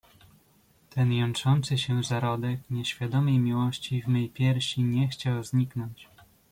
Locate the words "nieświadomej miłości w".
2.69-4.07